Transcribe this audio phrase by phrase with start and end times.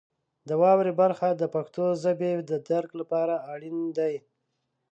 [0.47, 4.13] د واورئ برخه د پښتو ژبې د درک لپاره اړین دی.